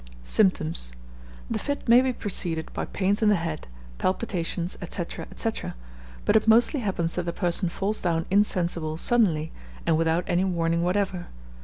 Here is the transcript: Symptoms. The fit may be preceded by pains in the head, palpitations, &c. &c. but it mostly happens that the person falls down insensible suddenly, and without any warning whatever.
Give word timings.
Symptoms. 0.23 0.93
The 1.47 1.59
fit 1.59 1.87
may 1.87 2.01
be 2.01 2.11
preceded 2.11 2.73
by 2.73 2.85
pains 2.85 3.21
in 3.21 3.29
the 3.29 3.35
head, 3.35 3.67
palpitations, 3.99 4.75
&c. 4.89 5.03
&c. 5.35 5.51
but 6.25 6.35
it 6.35 6.47
mostly 6.47 6.79
happens 6.79 7.13
that 7.13 7.25
the 7.27 7.31
person 7.31 7.69
falls 7.69 8.01
down 8.01 8.25
insensible 8.31 8.97
suddenly, 8.97 9.51
and 9.85 9.97
without 9.99 10.23
any 10.25 10.43
warning 10.43 10.81
whatever. 10.81 11.27